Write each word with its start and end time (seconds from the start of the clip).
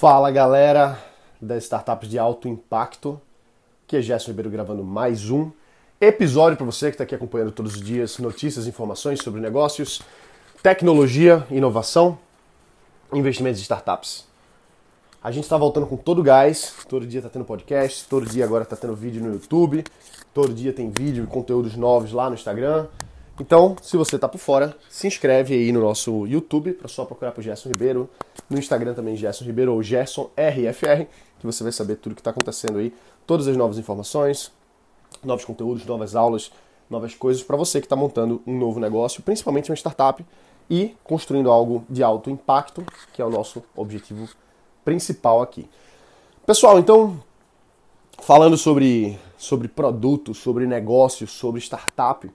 Fala 0.00 0.30
galera 0.30 0.96
das 1.42 1.64
startups 1.64 2.08
de 2.08 2.20
alto 2.20 2.46
impacto, 2.46 3.20
que 3.84 3.96
é 3.96 4.00
Gerson 4.00 4.30
Ribeiro 4.30 4.48
gravando 4.48 4.84
mais 4.84 5.28
um 5.28 5.50
episódio 6.00 6.56
para 6.56 6.64
você 6.64 6.86
que 6.86 6.94
está 6.94 7.02
aqui 7.02 7.16
acompanhando 7.16 7.50
todos 7.50 7.74
os 7.74 7.82
dias 7.82 8.16
notícias 8.18 8.68
informações 8.68 9.20
sobre 9.20 9.40
negócios, 9.40 10.00
tecnologia, 10.62 11.44
inovação, 11.50 12.16
investimentos 13.12 13.58
em 13.58 13.64
startups. 13.64 14.24
A 15.20 15.32
gente 15.32 15.42
está 15.42 15.56
voltando 15.56 15.88
com 15.88 15.96
todo 15.96 16.20
o 16.20 16.22
gás, 16.22 16.74
todo 16.88 17.04
dia 17.04 17.18
está 17.18 17.28
tendo 17.28 17.44
podcast, 17.44 18.06
todo 18.06 18.24
dia 18.24 18.44
agora 18.44 18.62
está 18.62 18.76
tendo 18.76 18.94
vídeo 18.94 19.20
no 19.20 19.32
YouTube, 19.32 19.82
todo 20.32 20.54
dia 20.54 20.72
tem 20.72 20.92
vídeo 20.96 21.24
e 21.24 21.26
conteúdos 21.26 21.74
novos 21.74 22.12
lá 22.12 22.28
no 22.28 22.36
Instagram. 22.36 22.86
Então, 23.40 23.76
se 23.80 23.96
você 23.96 24.16
está 24.16 24.28
por 24.28 24.38
fora, 24.38 24.76
se 24.90 25.06
inscreve 25.06 25.54
aí 25.54 25.70
no 25.70 25.80
nosso 25.80 26.26
YouTube, 26.26 26.72
para 26.72 26.88
só 26.88 27.04
procurar 27.04 27.30
por 27.30 27.42
Gerson 27.42 27.68
Ribeiro, 27.68 28.10
no 28.50 28.58
Instagram 28.58 28.94
também 28.94 29.14
Gerson 29.14 29.44
Ribeiro 29.44 29.72
ou 29.72 29.82
Gerson 29.82 30.28
RFR, 30.36 31.06
que 31.38 31.46
você 31.46 31.62
vai 31.62 31.70
saber 31.70 31.96
tudo 31.96 32.16
que 32.16 32.20
está 32.20 32.30
acontecendo 32.30 32.78
aí, 32.78 32.92
todas 33.26 33.46
as 33.46 33.56
novas 33.56 33.78
informações, 33.78 34.50
novos 35.22 35.44
conteúdos, 35.44 35.86
novas 35.86 36.16
aulas, 36.16 36.50
novas 36.90 37.14
coisas 37.14 37.42
para 37.42 37.56
você 37.56 37.80
que 37.80 37.86
está 37.86 37.94
montando 37.94 38.42
um 38.44 38.58
novo 38.58 38.80
negócio, 38.80 39.22
principalmente 39.22 39.70
uma 39.70 39.76
startup 39.76 40.24
e 40.68 40.96
construindo 41.04 41.50
algo 41.50 41.84
de 41.88 42.02
alto 42.02 42.30
impacto, 42.30 42.84
que 43.12 43.22
é 43.22 43.24
o 43.24 43.30
nosso 43.30 43.62
objetivo 43.76 44.28
principal 44.84 45.42
aqui. 45.42 45.68
Pessoal, 46.44 46.78
então, 46.78 47.22
falando 48.18 48.56
sobre, 48.56 49.18
sobre 49.36 49.68
produto, 49.68 50.34
sobre 50.34 50.66
negócio, 50.66 51.26
sobre 51.26 51.60
startup, 51.60 52.28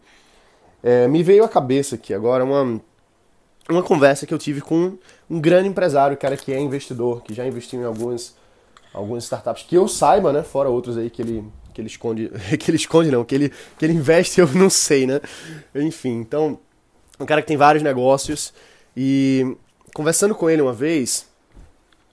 é, 0.83 1.07
me 1.07 1.23
veio 1.23 1.45
à 1.45 1.49
cabeça 1.49 1.95
aqui 1.95 2.13
agora 2.13 2.43
uma, 2.43 2.81
uma 3.69 3.81
conversa 3.81 4.27
que 4.27 4.33
eu 4.33 4.37
tive 4.37 4.59
com 4.59 4.97
um 5.29 5.39
grande 5.39 5.69
empresário, 5.69 6.17
cara 6.17 6.35
que 6.35 6.51
é 6.51 6.59
investidor, 6.59 7.23
que 7.23 7.33
já 7.33 7.47
investiu 7.47 7.81
em 7.81 7.85
algumas, 7.85 8.35
algumas 8.93 9.23
startups, 9.23 9.63
que 9.63 9.75
eu 9.75 9.87
saiba, 9.87 10.33
né? 10.33 10.43
Fora 10.43 10.69
outros 10.69 10.97
aí 10.97 11.09
que 11.09 11.21
ele, 11.21 11.45
que 11.73 11.79
ele 11.79 11.87
esconde. 11.87 12.29
Que 12.59 12.69
ele 12.69 12.77
esconde 12.77 13.09
não, 13.09 13.23
que 13.23 13.33
ele, 13.33 13.51
que 13.79 13.85
ele 13.85 13.93
investe, 13.93 14.41
eu 14.41 14.47
não 14.53 14.69
sei, 14.69 15.07
né? 15.07 15.21
Enfim, 15.73 16.19
então, 16.19 16.59
um 17.17 17.25
cara 17.25 17.41
que 17.41 17.47
tem 17.47 17.57
vários 17.57 17.81
negócios. 17.81 18.53
E 18.95 19.55
conversando 19.93 20.35
com 20.35 20.49
ele 20.49 20.61
uma 20.61 20.73
vez, 20.73 21.27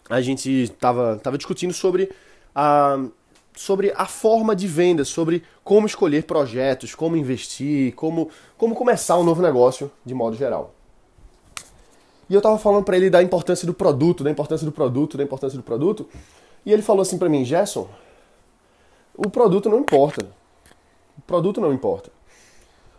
a 0.08 0.20
gente 0.20 0.72
tava, 0.78 1.18
tava 1.22 1.36
discutindo 1.36 1.72
sobre 1.74 2.10
a, 2.54 3.04
sobre 3.56 3.92
a 3.96 4.06
forma 4.06 4.54
de 4.54 4.66
venda, 4.66 5.04
sobre 5.04 5.42
como 5.62 5.86
escolher 5.86 6.24
projetos, 6.24 6.94
como 6.94 7.16
investir, 7.16 7.94
como, 7.94 8.30
como 8.56 8.74
começar 8.74 9.18
um 9.18 9.24
novo 9.24 9.42
negócio 9.42 9.90
de 10.04 10.14
modo 10.14 10.36
geral. 10.36 10.74
E 12.28 12.34
eu 12.34 12.40
tava 12.40 12.58
falando 12.58 12.84
para 12.84 12.96
ele 12.96 13.10
da 13.10 13.22
importância 13.22 13.66
do 13.66 13.74
produto, 13.74 14.22
da 14.22 14.30
importância 14.30 14.64
do 14.64 14.72
produto, 14.72 15.16
da 15.16 15.24
importância 15.24 15.58
do 15.58 15.64
produto. 15.64 16.08
E 16.64 16.72
ele 16.72 16.80
falou 16.80 17.02
assim 17.02 17.18
para 17.18 17.28
mim, 17.28 17.44
Gerson, 17.44 17.88
o 19.16 19.28
produto 19.28 19.68
não 19.68 19.80
importa. 19.80 20.24
O 21.18 21.22
produto 21.22 21.60
não 21.60 21.72
importa. 21.72 22.10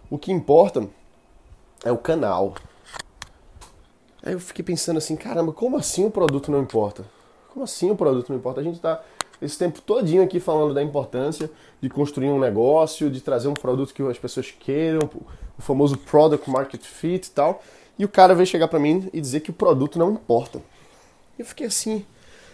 O 0.09 0.17
que 0.17 0.31
importa 0.31 0.85
é 1.83 1.91
o 1.91 1.97
canal. 1.97 2.55
Aí 4.21 4.33
eu 4.33 4.39
fiquei 4.39 4.63
pensando 4.63 4.97
assim, 4.97 5.15
caramba, 5.15 5.53
como 5.53 5.77
assim 5.77 6.05
o 6.05 6.11
produto 6.11 6.51
não 6.51 6.61
importa? 6.61 7.05
Como 7.53 7.63
assim 7.63 7.89
o 7.89 7.95
produto 7.95 8.29
não 8.29 8.37
importa? 8.37 8.59
A 8.59 8.63
gente 8.63 8.79
tá 8.79 9.01
esse 9.41 9.57
tempo 9.57 9.81
todinho 9.81 10.21
aqui 10.21 10.39
falando 10.39 10.73
da 10.73 10.83
importância 10.83 11.49
de 11.81 11.89
construir 11.89 12.29
um 12.29 12.39
negócio, 12.39 13.09
de 13.09 13.21
trazer 13.21 13.47
um 13.47 13.53
produto 13.53 13.93
que 13.93 14.03
as 14.03 14.19
pessoas 14.19 14.51
queiram, 14.51 15.09
o 15.57 15.61
famoso 15.61 15.97
product 15.97 16.49
market 16.49 16.83
fit 16.83 17.27
e 17.27 17.31
tal. 17.31 17.63
E 17.97 18.05
o 18.05 18.09
cara 18.09 18.35
veio 18.35 18.45
chegar 18.45 18.67
para 18.67 18.79
mim 18.79 19.09
e 19.11 19.19
dizer 19.19 19.39
que 19.39 19.49
o 19.49 19.53
produto 19.53 19.97
não 19.97 20.11
importa. 20.11 20.61
Eu 21.37 21.45
fiquei 21.45 21.67
assim, 21.67 22.05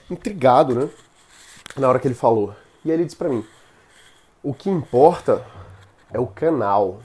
intrigado, 0.10 0.74
né? 0.74 0.90
Na 1.76 1.90
hora 1.90 2.00
que 2.00 2.08
ele 2.08 2.16
falou. 2.16 2.56
E 2.84 2.90
aí 2.90 2.98
ele 2.98 3.06
disse 3.06 3.18
para 3.18 3.30
mim: 3.30 3.46
o 4.42 4.54
que 4.54 4.70
importa 4.70 5.46
é 6.12 6.20
o 6.20 6.28
canal. 6.28 7.02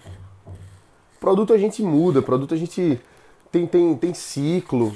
Produto 1.19 1.53
a 1.53 1.59
gente 1.59 1.83
muda, 1.83 2.23
produto 2.23 2.55
a 2.55 2.57
gente 2.57 3.01
tem, 3.51 3.67
tem, 3.67 3.97
tem 3.97 4.15
ciclo. 4.15 4.95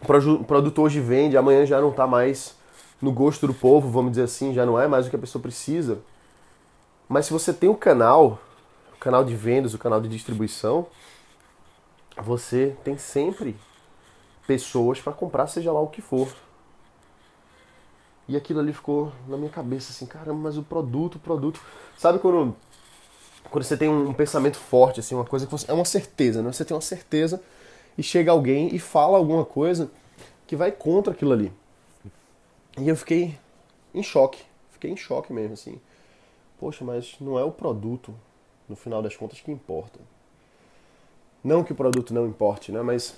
O 0.00 0.44
produto 0.44 0.82
hoje 0.82 1.00
vende, 1.00 1.36
amanhã 1.36 1.64
já 1.64 1.80
não 1.80 1.90
está 1.90 2.06
mais 2.06 2.56
no 3.02 3.10
gosto 3.10 3.48
do 3.48 3.52
povo, 3.52 3.90
vamos 3.90 4.12
dizer 4.12 4.22
assim, 4.22 4.54
já 4.54 4.64
não 4.64 4.80
é 4.80 4.86
mais 4.86 5.06
o 5.06 5.10
que 5.10 5.16
a 5.16 5.18
pessoa 5.18 5.42
precisa. 5.42 5.98
Mas 7.08 7.26
se 7.26 7.32
você 7.32 7.52
tem 7.52 7.68
o 7.68 7.74
canal, 7.74 8.38
o 8.94 8.98
canal 8.98 9.24
de 9.24 9.34
vendas, 9.34 9.74
o 9.74 9.78
canal 9.78 10.00
de 10.00 10.08
distribuição, 10.08 10.86
você 12.16 12.76
tem 12.84 12.96
sempre 12.96 13.56
pessoas 14.46 15.00
para 15.00 15.12
comprar, 15.12 15.48
seja 15.48 15.72
lá 15.72 15.80
o 15.80 15.88
que 15.88 16.00
for. 16.00 16.32
E 18.28 18.36
aquilo 18.36 18.60
ali 18.60 18.72
ficou 18.72 19.12
na 19.26 19.36
minha 19.36 19.50
cabeça 19.50 19.90
assim, 19.90 20.06
caramba, 20.06 20.40
mas 20.40 20.56
o 20.56 20.62
produto, 20.62 21.16
o 21.16 21.18
produto. 21.18 21.60
Sabe 21.98 22.20
quando, 22.20 22.54
quando 23.50 23.64
você 23.64 23.76
tem 23.76 23.88
um 23.88 24.14
pensamento 24.14 24.56
forte, 24.56 25.00
assim, 25.00 25.16
uma 25.16 25.24
coisa 25.24 25.44
que 25.44 25.50
você, 25.50 25.68
é 25.68 25.74
uma 25.74 25.84
certeza, 25.84 26.40
né? 26.40 26.52
Você 26.52 26.64
tem 26.64 26.74
uma 26.74 26.80
certeza 26.80 27.42
e 27.98 28.02
chega 28.02 28.30
alguém 28.30 28.74
e 28.74 28.78
fala 28.78 29.18
alguma 29.18 29.44
coisa 29.44 29.90
que 30.46 30.54
vai 30.54 30.70
contra 30.70 31.12
aquilo 31.12 31.32
ali. 31.32 31.52
E 32.78 32.88
eu 32.88 32.96
fiquei 32.96 33.38
em 33.94 34.02
choque, 34.02 34.42
fiquei 34.70 34.90
em 34.90 34.96
choque 34.96 35.32
mesmo, 35.32 35.54
assim. 35.54 35.80
Poxa, 36.58 36.84
mas 36.84 37.16
não 37.20 37.38
é 37.38 37.44
o 37.44 37.50
produto, 37.50 38.14
no 38.68 38.76
final 38.76 39.02
das 39.02 39.16
contas, 39.16 39.40
que 39.40 39.50
importa. 39.50 40.00
Não 41.42 41.64
que 41.64 41.72
o 41.72 41.74
produto 41.76 42.14
não 42.14 42.26
importe, 42.26 42.70
né? 42.70 42.80
Mas 42.82 43.16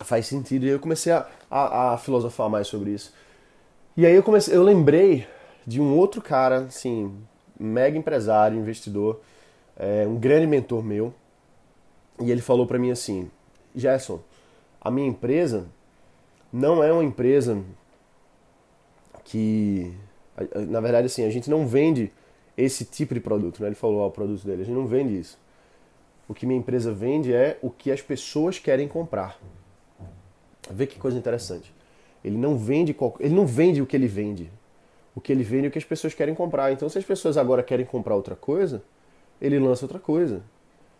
faz 0.00 0.26
sentido. 0.26 0.64
E 0.64 0.70
eu 0.70 0.80
comecei 0.80 1.12
a, 1.12 1.28
a, 1.50 1.94
a, 1.94 1.98
filosofar 1.98 2.48
mais 2.48 2.66
sobre 2.66 2.90
isso. 2.90 3.12
E 3.96 4.06
aí 4.06 4.14
eu 4.14 4.22
comecei, 4.22 4.56
eu 4.56 4.62
lembrei 4.62 5.26
de 5.66 5.80
um 5.80 5.96
outro 5.96 6.22
cara, 6.22 6.60
assim, 6.60 7.14
mega 7.58 7.98
empresário, 7.98 8.58
investidor, 8.58 9.20
é, 9.76 10.06
um 10.06 10.16
grande 10.16 10.46
mentor 10.46 10.82
meu. 10.82 11.12
E 12.18 12.30
ele 12.30 12.40
falou 12.40 12.66
para 12.66 12.78
mim 12.78 12.90
assim: 12.90 13.30
Gerson, 13.74 14.20
a 14.80 14.90
minha 14.90 15.08
empresa 15.08 15.66
não 16.52 16.82
é 16.82 16.92
uma 16.92 17.04
empresa 17.04 17.62
que, 19.24 19.92
na 20.68 20.80
verdade, 20.80 21.06
assim, 21.06 21.24
a 21.24 21.30
gente 21.30 21.48
não 21.50 21.66
vende 21.66 22.10
esse 22.56 22.84
tipo 22.84 23.14
de 23.14 23.20
produto, 23.20 23.60
né? 23.60 23.68
Ele 23.68 23.74
falou, 23.74 24.00
ó, 24.00 24.08
o 24.08 24.10
produto 24.10 24.44
dele, 24.44 24.62
a 24.62 24.64
gente 24.64 24.74
não 24.74 24.86
vende 24.86 25.18
isso. 25.18 25.38
O 26.28 26.34
que 26.34 26.46
minha 26.46 26.58
empresa 26.58 26.92
vende 26.92 27.32
é 27.32 27.58
o 27.62 27.70
que 27.70 27.90
as 27.90 28.00
pessoas 28.00 28.58
querem 28.58 28.86
comprar. 28.86 29.38
Vê 30.70 30.86
que 30.86 30.98
coisa 30.98 31.18
interessante. 31.18 31.72
Ele 32.24 32.36
não 32.36 32.56
vende 32.56 32.94
ele 33.18 33.34
não 33.34 33.46
vende 33.46 33.82
o 33.82 33.86
que 33.86 33.96
ele 33.96 34.06
vende. 34.06 34.50
O 35.14 35.20
que 35.20 35.32
ele 35.32 35.42
vende 35.42 35.66
é 35.66 35.68
o 35.68 35.72
que 35.72 35.78
as 35.78 35.84
pessoas 35.84 36.14
querem 36.14 36.34
comprar. 36.34 36.72
Então, 36.72 36.88
se 36.88 36.98
as 36.98 37.04
pessoas 37.04 37.36
agora 37.36 37.62
querem 37.62 37.84
comprar 37.84 38.14
outra 38.14 38.36
coisa, 38.36 38.82
ele 39.40 39.58
lança 39.58 39.84
outra 39.84 39.98
coisa. 39.98 40.42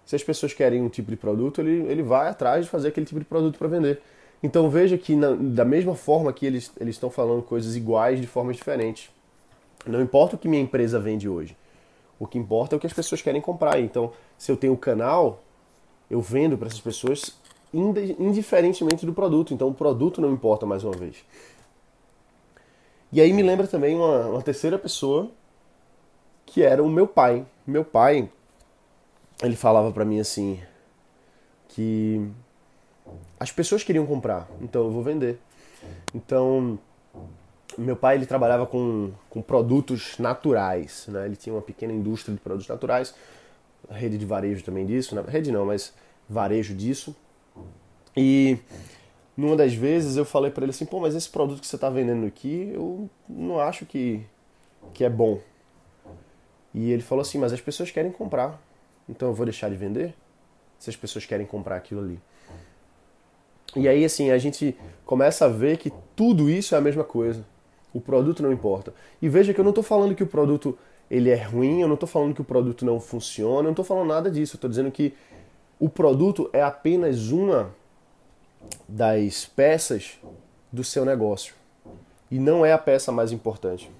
Se 0.04 0.16
as 0.16 0.24
pessoas 0.24 0.52
querem 0.52 0.82
um 0.82 0.88
tipo 0.88 1.10
de 1.10 1.16
produto, 1.16 1.60
ele, 1.60 1.86
ele 1.90 2.02
vai 2.02 2.28
atrás 2.28 2.64
de 2.64 2.70
fazer 2.70 2.88
aquele 2.88 3.06
tipo 3.06 3.20
de 3.20 3.26
produto 3.26 3.58
para 3.58 3.68
vender. 3.68 4.02
Então 4.42 4.70
veja 4.70 4.96
que 4.96 5.14
na, 5.14 5.32
da 5.34 5.64
mesma 5.64 5.94
forma 5.94 6.32
que 6.32 6.46
eles, 6.46 6.72
eles 6.80 6.96
estão 6.96 7.10
falando 7.10 7.42
coisas 7.42 7.76
iguais 7.76 8.20
de 8.20 8.26
formas 8.26 8.56
diferentes. 8.56 9.10
Não 9.86 10.00
importa 10.00 10.36
o 10.36 10.38
que 10.38 10.48
minha 10.48 10.62
empresa 10.62 10.98
vende 10.98 11.28
hoje. 11.28 11.56
O 12.18 12.26
que 12.26 12.38
importa 12.38 12.74
é 12.74 12.76
o 12.76 12.80
que 12.80 12.86
as 12.86 12.92
pessoas 12.92 13.22
querem 13.22 13.40
comprar. 13.40 13.80
Então, 13.80 14.12
se 14.36 14.52
eu 14.52 14.56
tenho 14.56 14.74
um 14.74 14.76
canal, 14.76 15.42
eu 16.10 16.20
vendo 16.20 16.56
para 16.56 16.68
essas 16.68 16.80
pessoas 16.80 17.38
indiferentemente 17.72 19.06
do 19.06 19.12
produto. 19.12 19.54
Então, 19.54 19.68
o 19.68 19.74
produto 19.74 20.20
não 20.20 20.32
importa 20.32 20.66
mais 20.66 20.84
uma 20.84 20.92
vez. 20.92 21.24
E 23.12 23.20
aí 23.20 23.32
me 23.32 23.42
lembra 23.42 23.66
também 23.66 23.96
uma, 23.96 24.26
uma 24.26 24.42
terceira 24.42 24.78
pessoa, 24.78 25.30
que 26.44 26.62
era 26.62 26.82
o 26.82 26.88
meu 26.88 27.06
pai. 27.06 27.46
Meu 27.66 27.84
pai, 27.84 28.30
ele 29.42 29.56
falava 29.56 29.90
para 29.90 30.04
mim 30.04 30.20
assim, 30.20 30.60
que 31.68 32.30
as 33.38 33.50
pessoas 33.50 33.82
queriam 33.82 34.06
comprar, 34.06 34.48
então 34.60 34.84
eu 34.84 34.90
vou 34.90 35.02
vender. 35.02 35.38
Então, 36.14 36.78
meu 37.78 37.96
pai 37.96 38.16
ele 38.16 38.26
trabalhava 38.26 38.66
com, 38.66 39.12
com 39.28 39.40
produtos 39.40 40.18
naturais, 40.18 41.06
né? 41.08 41.26
Ele 41.26 41.36
tinha 41.36 41.54
uma 41.54 41.62
pequena 41.62 41.92
indústria 41.92 42.34
de 42.34 42.40
produtos 42.40 42.68
naturais, 42.68 43.14
rede 43.90 44.18
de 44.18 44.26
varejo 44.26 44.62
também 44.62 44.86
disso, 44.86 45.14
né? 45.14 45.24
rede 45.26 45.50
não, 45.50 45.64
mas 45.66 45.94
varejo 46.28 46.74
disso. 46.74 47.14
E 48.16 48.58
numa 49.36 49.56
das 49.56 49.72
vezes 49.72 50.16
eu 50.16 50.24
falei 50.24 50.50
para 50.50 50.64
ele 50.64 50.70
assim, 50.70 50.84
pô, 50.84 51.00
mas 51.00 51.14
esse 51.14 51.28
produto 51.28 51.60
que 51.60 51.66
você 51.66 51.76
está 51.76 51.88
vendendo 51.88 52.26
aqui, 52.26 52.70
eu 52.74 53.08
não 53.28 53.58
acho 53.58 53.86
que, 53.86 54.24
que 54.92 55.04
é 55.04 55.10
bom. 55.10 55.40
E 56.74 56.90
ele 56.92 57.02
falou 57.02 57.22
assim, 57.22 57.38
mas 57.38 57.52
as 57.52 57.60
pessoas 57.60 57.90
querem 57.90 58.12
comprar, 58.12 58.60
então 59.08 59.28
eu 59.28 59.34
vou 59.34 59.46
deixar 59.46 59.68
de 59.68 59.76
vender? 59.76 60.14
Se 60.78 60.90
as 60.90 60.96
pessoas 60.96 61.26
querem 61.26 61.46
comprar 61.46 61.76
aquilo 61.76 62.00
ali. 62.00 62.20
E 63.76 63.88
aí, 63.88 64.04
assim, 64.04 64.30
a 64.30 64.38
gente 64.38 64.76
começa 65.04 65.44
a 65.44 65.48
ver 65.48 65.78
que 65.78 65.92
tudo 66.16 66.50
isso 66.50 66.74
é 66.74 66.78
a 66.78 66.80
mesma 66.80 67.04
coisa. 67.04 67.44
O 67.92 68.00
produto 68.00 68.42
não 68.42 68.52
importa. 68.52 68.92
E 69.20 69.28
veja 69.28 69.52
que 69.52 69.60
eu 69.60 69.64
não 69.64 69.70
estou 69.70 69.84
falando 69.84 70.14
que 70.14 70.22
o 70.22 70.26
produto 70.26 70.76
ele 71.10 71.30
é 71.30 71.42
ruim, 71.42 71.80
eu 71.80 71.88
não 71.88 71.94
estou 71.94 72.08
falando 72.08 72.34
que 72.34 72.40
o 72.40 72.44
produto 72.44 72.84
não 72.84 73.00
funciona, 73.00 73.60
eu 73.60 73.64
não 73.64 73.70
estou 73.70 73.84
falando 73.84 74.08
nada 74.08 74.30
disso. 74.30 74.54
Eu 74.54 74.58
estou 74.58 74.70
dizendo 74.70 74.90
que 74.90 75.14
o 75.78 75.88
produto 75.88 76.48
é 76.52 76.62
apenas 76.62 77.30
uma 77.30 77.74
das 78.88 79.46
peças 79.46 80.18
do 80.72 80.84
seu 80.84 81.04
negócio. 81.04 81.54
E 82.30 82.38
não 82.38 82.64
é 82.64 82.72
a 82.72 82.78
peça 82.78 83.10
mais 83.10 83.32
importante. 83.32 83.90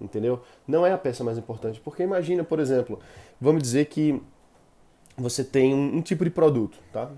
Entendeu? 0.00 0.40
Não 0.66 0.86
é 0.86 0.92
a 0.92 0.98
peça 0.98 1.24
mais 1.24 1.36
importante. 1.36 1.80
Porque 1.80 2.02
imagina, 2.02 2.44
por 2.44 2.60
exemplo, 2.60 3.00
vamos 3.40 3.62
dizer 3.62 3.86
que 3.86 4.22
você 5.20 5.44
tem 5.44 5.74
um, 5.74 5.96
um 5.96 6.02
tipo 6.02 6.24
de 6.24 6.30
produto, 6.30 6.78
tá? 6.92 7.10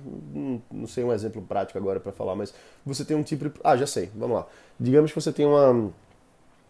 Não, 0.70 0.86
sei 0.86 1.04
um 1.04 1.12
exemplo 1.12 1.40
prático 1.42 1.78
agora 1.78 2.00
para 2.00 2.12
falar, 2.12 2.34
mas 2.34 2.52
você 2.84 3.04
tem 3.04 3.16
um 3.16 3.22
tipo 3.22 3.48
de. 3.48 3.54
Ah, 3.62 3.76
já 3.76 3.86
sei, 3.86 4.10
vamos 4.14 4.36
lá. 4.36 4.46
Digamos 4.78 5.12
que 5.12 5.20
você 5.20 5.32
tem 5.32 5.46
uma, 5.46 5.92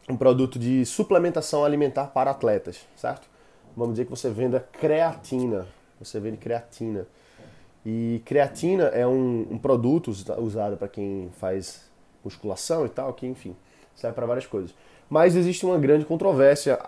um 0.08 0.17
produto 0.17 0.58
de 0.58 0.84
suplementação 0.84 1.64
alimentar 1.64 2.08
para 2.08 2.31
atletas, 2.31 2.87
certo? 2.96 3.29
Vamos 3.76 3.94
dizer 3.94 4.05
que 4.05 4.11
você 4.11 4.31
venda 4.31 4.61
creatina. 4.73 5.67
Você 5.99 6.20
vende 6.20 6.37
creatina. 6.37 7.06
E 7.84 8.20
creatina 8.25 8.84
é 8.84 9.06
um, 9.06 9.46
um 9.50 9.58
produto 9.58 10.08
usado 10.38 10.76
para 10.76 10.88
quem 10.88 11.31
faz 11.38 11.90
musculação 12.23 12.87
e 12.87 12.88
tal, 12.88 13.12
que 13.14 13.26
enfim, 13.26 13.56
serve 13.96 14.14
para 14.14 14.26
várias 14.26 14.46
coisas. 14.46 14.75
Mas 15.12 15.36
existe 15.36 15.66
uma 15.66 15.78
grande 15.78 16.06
controvérsia 16.06 16.78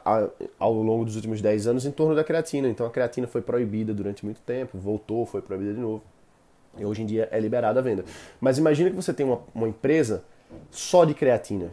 ao 0.58 0.72
longo 0.72 1.04
dos 1.04 1.14
últimos 1.14 1.42
10 1.42 1.66
anos 1.66 1.84
em 1.84 1.90
torno 1.90 2.14
da 2.14 2.24
creatina. 2.24 2.66
Então 2.66 2.86
a 2.86 2.90
creatina 2.90 3.26
foi 3.26 3.42
proibida 3.42 3.92
durante 3.92 4.24
muito 4.24 4.40
tempo, 4.40 4.78
voltou, 4.78 5.26
foi 5.26 5.42
proibida 5.42 5.74
de 5.74 5.80
novo. 5.80 6.02
E 6.78 6.86
hoje 6.86 7.02
em 7.02 7.06
dia 7.06 7.28
é 7.30 7.38
liberada 7.38 7.80
a 7.80 7.82
venda. 7.82 8.02
Mas 8.40 8.56
imagina 8.56 8.88
que 8.88 8.96
você 8.96 9.12
tem 9.12 9.26
uma, 9.26 9.40
uma 9.54 9.68
empresa 9.68 10.24
só 10.70 11.04
de 11.04 11.12
creatina. 11.12 11.70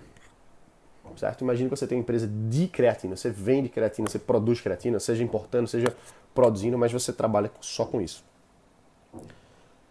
Certo? 1.16 1.40
Imagina 1.40 1.70
que 1.70 1.78
você 1.78 1.88
tem 1.88 1.98
uma 1.98 2.02
empresa 2.02 2.28
de 2.28 2.68
creatina. 2.68 3.16
Você 3.16 3.30
vende 3.30 3.70
creatina, 3.70 4.10
você 4.10 4.20
produz 4.20 4.60
creatina, 4.60 5.00
seja 5.00 5.24
importando, 5.24 5.70
seja 5.70 5.96
produzindo, 6.36 6.78
mas 6.78 6.92
você 6.92 7.14
trabalha 7.14 7.50
só 7.62 7.86
com 7.86 8.02
isso. 8.02 8.26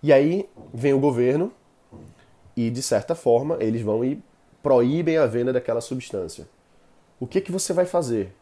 E 0.03 0.13
aí 0.13 0.47
vem 0.75 0.93
o 0.93 1.01
governo 1.01 1.51
e, 2.55 2.69
de 2.69 2.83
certa 2.83 3.15
forma, 3.15 3.57
eles 3.61 3.81
vão 3.81 4.05
e 4.05 4.23
proíbem 4.63 5.17
a 5.17 5.27
venda 5.27 5.53
daquela 5.53 5.81
substância. 5.81 6.49
O 7.19 7.27
que, 7.27 7.41
que 7.41 7.53
você 7.53 7.73
vai 7.73 7.87
fazer? 7.87 8.35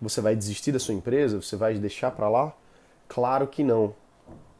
Você 0.00 0.20
vai 0.20 0.34
desistir 0.34 0.72
da 0.72 0.78
sua 0.78 0.94
empresa? 0.94 1.40
Você 1.40 1.56
vai 1.56 1.74
deixar 1.74 2.10
para 2.10 2.28
lá? 2.28 2.52
Claro 3.08 3.46
que 3.46 3.62
não. 3.62 3.94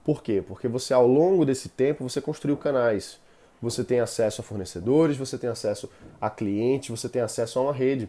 Por 0.04 0.22
quê? 0.22 0.42
Porque 0.46 0.68
você, 0.68 0.92
ao 0.92 1.06
longo 1.06 1.44
desse 1.44 1.68
tempo, 1.68 2.08
você 2.08 2.20
construiu 2.20 2.56
canais. 2.56 3.18
Você 3.60 3.82
tem 3.82 4.00
acesso 4.00 4.40
a 4.40 4.44
fornecedores, 4.44 5.16
você 5.16 5.38
tem 5.38 5.48
acesso 5.48 5.90
a 6.20 6.28
clientes, 6.28 6.90
você 6.90 7.08
tem 7.08 7.22
acesso 7.22 7.58
a 7.58 7.62
uma 7.62 7.72
rede. 7.72 8.08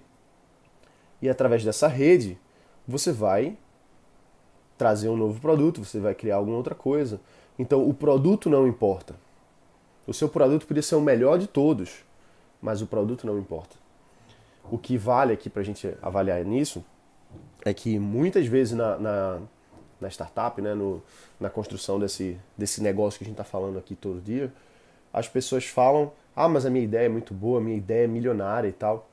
E 1.21 1.29
através 1.29 1.63
dessa 1.63 1.87
rede, 1.87 2.37
você 2.87 3.11
vai 3.11 3.57
trazer 4.77 5.09
um 5.09 5.15
novo 5.15 5.39
produto, 5.39 5.83
você 5.83 5.99
vai 5.99 6.13
criar 6.13 6.35
alguma 6.35 6.57
outra 6.57 6.75
coisa. 6.75 7.19
Então, 7.57 7.87
o 7.87 7.93
produto 7.93 8.49
não 8.49 8.67
importa. 8.67 9.15
O 10.05 10.13
seu 10.13 10.29
produto 10.29 10.67
podia 10.67 10.83
ser 10.83 10.95
o 10.95 11.01
melhor 11.01 11.39
de 11.39 11.47
todos, 11.47 12.04
mas 12.65 12.81
o 12.81 12.87
produto 12.87 13.27
não 13.27 13.37
importa. 13.37 13.75
O 14.71 14.77
que 14.79 14.97
vale 14.97 15.31
aqui 15.31 15.51
para 15.51 15.61
a 15.61 15.63
gente 15.63 15.95
avaliar 16.01 16.43
nisso 16.43 16.83
é 17.63 17.71
que 17.75 17.99
muitas 17.99 18.47
vezes 18.47 18.75
na, 18.75 18.97
na, 18.97 19.39
na 20.01 20.09
startup, 20.09 20.59
né, 20.59 20.73
no, 20.73 21.03
na 21.39 21.47
construção 21.47 21.99
desse, 21.99 22.39
desse 22.57 22.81
negócio 22.81 23.19
que 23.19 23.23
a 23.23 23.27
gente 23.27 23.35
está 23.35 23.43
falando 23.43 23.77
aqui 23.77 23.95
todo 23.95 24.19
dia, 24.19 24.51
as 25.13 25.27
pessoas 25.27 25.65
falam: 25.65 26.11
ah, 26.35 26.49
mas 26.49 26.65
a 26.65 26.71
minha 26.71 26.83
ideia 26.83 27.05
é 27.05 27.09
muito 27.09 27.35
boa, 27.35 27.59
a 27.59 27.63
minha 27.63 27.77
ideia 27.77 28.05
é 28.05 28.07
milionária 28.07 28.67
e 28.67 28.73
tal. 28.73 29.07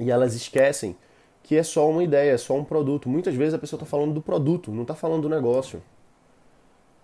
E 0.00 0.10
elas 0.10 0.34
esquecem 0.34 0.96
que 1.42 1.56
é 1.56 1.62
só 1.62 1.88
uma 1.90 2.02
ideia, 2.02 2.32
é 2.32 2.38
só 2.38 2.56
um 2.56 2.64
produto. 2.64 3.10
Muitas 3.10 3.34
vezes 3.34 3.52
a 3.52 3.58
pessoa 3.58 3.76
está 3.76 3.86
falando 3.86 4.14
do 4.14 4.22
produto, 4.22 4.72
não 4.72 4.82
está 4.82 4.94
falando 4.94 5.22
do 5.22 5.28
negócio. 5.28 5.82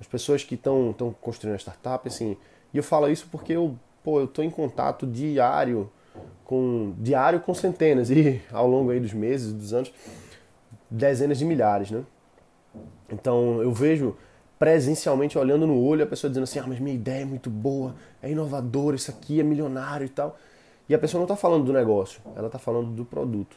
As 0.01 0.07
pessoas 0.07 0.43
que 0.43 0.55
estão 0.55 0.95
construindo 1.21 1.57
a 1.57 1.59
startup, 1.59 2.09
assim, 2.09 2.39
e 2.73 2.79
eu 2.79 2.83
falo 2.83 3.11
isso 3.11 3.29
porque 3.31 3.53
eu 3.53 3.77
pô, 4.03 4.21
eu 4.21 4.25
estou 4.25 4.45
em 4.45 4.51
contato 4.51 5.07
diário 5.07 5.91
com 6.45 6.95
diário 6.99 7.41
com 7.41 7.55
centenas 7.55 8.11
e 8.11 8.41
ao 8.53 8.67
longo 8.67 8.91
aí 8.91 9.01
dos 9.01 9.13
meses, 9.13 9.53
dos 9.53 9.73
anos, 9.73 9.93
dezenas 10.91 11.39
de 11.39 11.45
milhares, 11.45 11.91
né? 11.91 12.05
Então 13.11 13.63
eu 13.63 13.73
vejo 13.73 14.17
presencialmente 14.59 15.39
olhando 15.39 15.67
no 15.67 15.81
olho 15.81 16.05
a 16.05 16.07
pessoa 16.07 16.29
dizendo 16.29 16.45
assim: 16.45 16.59
"Ah, 16.59 16.67
mas 16.67 16.79
minha 16.79 16.95
ideia 16.95 17.23
é 17.23 17.25
muito 17.25 17.49
boa, 17.51 17.95
é 18.23 18.31
inovadora, 18.31 18.97
isso 18.97 19.11
aqui 19.11 19.41
é 19.41 19.43
milionário 19.43 20.05
e 20.05 20.11
tal". 20.11 20.37
E 20.89 20.95
a 20.95 20.99
pessoa 20.99 21.21
não 21.21 21.25
está 21.25 21.37
falando 21.37 21.65
do 21.65 21.73
negócio, 21.73 22.21
ela 22.37 22.47
está 22.47 22.59
falando 22.59 22.91
do 22.91 23.05
produto 23.05 23.57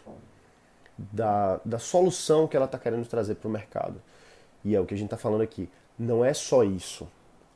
da, 0.97 1.59
da 1.65 1.79
solução 1.79 2.47
que 2.47 2.55
ela 2.55 2.65
está 2.65 2.77
querendo 2.77 3.05
trazer 3.07 3.35
para 3.35 3.47
o 3.47 3.51
mercado. 3.51 4.01
E 4.63 4.75
é 4.75 4.79
o 4.79 4.85
que 4.85 4.93
a 4.93 4.97
gente 4.97 5.07
está 5.07 5.17
falando 5.17 5.41
aqui. 5.41 5.69
Não 5.97 6.23
é 6.23 6.33
só 6.33 6.63
isso. 6.63 7.07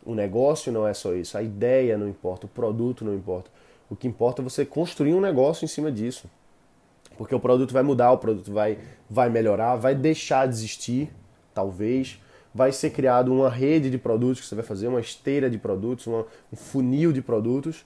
O 0.05 0.15
negócio 0.15 0.71
não 0.71 0.87
é 0.87 0.93
só 0.93 1.13
isso. 1.13 1.37
A 1.37 1.43
ideia 1.43 1.97
não 1.97 2.07
importa, 2.07 2.45
o 2.45 2.49
produto 2.49 3.03
não 3.03 3.13
importa. 3.13 3.51
O 3.89 3.95
que 3.95 4.07
importa 4.07 4.41
é 4.41 4.43
você 4.43 4.65
construir 4.65 5.13
um 5.13 5.21
negócio 5.21 5.65
em 5.65 5.67
cima 5.67 5.91
disso. 5.91 6.29
Porque 7.17 7.33
o 7.33 7.39
produto 7.39 7.73
vai 7.73 7.83
mudar, 7.83 8.11
o 8.11 8.17
produto 8.17 8.51
vai, 8.51 8.77
vai 9.09 9.29
melhorar, 9.29 9.75
vai 9.75 9.95
deixar 9.95 10.47
de 10.47 10.53
existir, 10.53 11.09
talvez. 11.53 12.21
Vai 12.53 12.71
ser 12.71 12.91
criado 12.91 13.33
uma 13.33 13.49
rede 13.49 13.89
de 13.89 13.97
produtos 13.97 14.41
que 14.41 14.47
você 14.47 14.55
vai 14.55 14.63
fazer, 14.63 14.87
uma 14.87 14.99
esteira 14.99 15.49
de 15.49 15.57
produtos, 15.57 16.07
uma, 16.07 16.25
um 16.51 16.55
funil 16.55 17.11
de 17.11 17.21
produtos. 17.21 17.85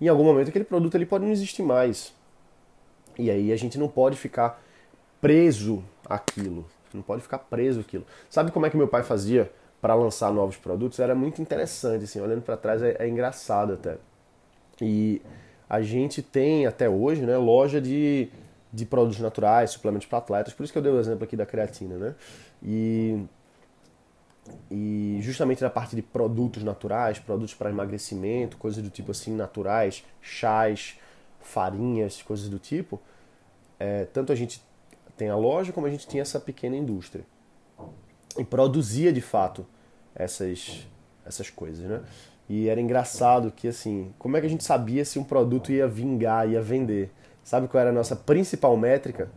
Em 0.00 0.08
algum 0.08 0.24
momento 0.24 0.48
aquele 0.48 0.64
produto 0.64 0.94
ele 0.94 1.06
pode 1.06 1.24
não 1.24 1.32
existir 1.32 1.62
mais. 1.62 2.12
E 3.18 3.30
aí 3.30 3.52
a 3.52 3.56
gente 3.56 3.78
não 3.78 3.88
pode 3.88 4.16
ficar 4.16 4.62
preso 5.20 5.82
àquilo. 6.08 6.64
Não 6.92 7.02
pode 7.02 7.22
ficar 7.22 7.38
preso 7.38 7.80
àquilo. 7.80 8.06
Sabe 8.30 8.50
como 8.50 8.66
é 8.66 8.70
que 8.70 8.76
meu 8.76 8.88
pai 8.88 9.02
fazia 9.02 9.50
para 9.80 9.94
lançar 9.94 10.32
novos 10.32 10.56
produtos? 10.56 10.98
Era 10.98 11.14
muito 11.14 11.40
interessante, 11.40 12.04
assim, 12.04 12.20
olhando 12.20 12.42
para 12.42 12.56
trás 12.56 12.82
é, 12.82 12.96
é, 12.98 13.08
engraçado 13.08 13.74
até. 13.74 13.96
E 14.80 15.22
a 15.68 15.82
gente 15.82 16.22
tem 16.22 16.66
até 16.66 16.88
hoje, 16.88 17.22
né, 17.22 17.36
loja 17.36 17.80
de, 17.80 18.28
de 18.72 18.86
produtos 18.86 19.20
naturais, 19.20 19.70
suplementos 19.70 20.06
para 20.06 20.18
atletas. 20.18 20.52
Por 20.52 20.64
isso 20.64 20.72
que 20.72 20.78
eu 20.78 20.82
dei 20.82 20.92
o 20.92 20.98
exemplo 20.98 21.24
aqui 21.24 21.36
da 21.36 21.46
creatina, 21.46 21.96
né? 21.96 22.14
E 22.62 23.22
e 24.70 25.18
justamente 25.20 25.62
na 25.62 25.68
parte 25.68 25.94
de 25.94 26.02
produtos 26.02 26.62
naturais, 26.62 27.18
produtos 27.18 27.54
para 27.54 27.70
emagrecimento, 27.70 28.56
coisas 28.56 28.82
do 28.82 28.88
tipo 28.90 29.10
assim 29.10 29.34
naturais, 29.34 30.04
chás, 30.22 30.98
farinhas, 31.40 32.22
coisas 32.22 32.48
do 32.48 32.58
tipo, 32.58 33.00
é, 33.78 34.04
tanto 34.06 34.32
a 34.32 34.34
gente 34.34 34.62
tem 35.16 35.28
a 35.28 35.36
loja 35.36 35.72
como 35.72 35.86
a 35.86 35.90
gente 35.90 36.06
tinha 36.06 36.22
essa 36.22 36.38
pequena 36.38 36.76
indústria. 36.76 37.24
E 38.36 38.44
produzia 38.44 39.12
de 39.12 39.20
fato 39.20 39.64
essas, 40.14 40.86
essas 41.24 41.48
coisas, 41.50 41.84
né? 41.88 42.00
E 42.48 42.68
era 42.68 42.80
engraçado 42.80 43.52
que, 43.52 43.68
assim, 43.68 44.12
como 44.18 44.36
é 44.36 44.40
que 44.40 44.46
a 44.46 44.50
gente 44.50 44.64
sabia 44.64 45.04
se 45.04 45.18
um 45.18 45.24
produto 45.24 45.70
ia 45.70 45.86
vingar, 45.86 46.48
ia 46.48 46.62
vender? 46.62 47.12
Sabe 47.44 47.68
qual 47.68 47.80
era 47.80 47.90
a 47.90 47.92
nossa 47.92 48.16
principal 48.16 48.76
métrica? 48.76 49.30